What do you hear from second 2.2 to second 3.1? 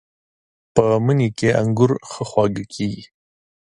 خواږه کېږي.